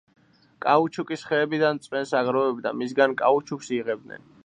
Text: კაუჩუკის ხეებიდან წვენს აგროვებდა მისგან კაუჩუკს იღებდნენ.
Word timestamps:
კაუჩუკის 0.65 1.27
ხეებიდან 1.31 1.81
წვენს 1.85 2.17
აგროვებდა 2.23 2.75
მისგან 2.83 3.17
კაუჩუკს 3.25 3.75
იღებდნენ. 3.81 4.31